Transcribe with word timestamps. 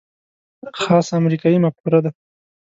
خاصه 0.81 1.13
امریکايي 1.21 1.57
مفکوره 1.65 1.99
ده. 2.03 2.11